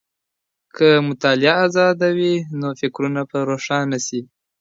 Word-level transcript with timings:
که 0.75 0.87
مطالعه 1.07 1.53
ازاده 1.65 2.09
وي، 2.17 2.33
نو 2.59 2.67
فکرونه 2.79 3.21
به 3.29 3.37
روښانه 3.49 3.97
سي. 4.07 4.19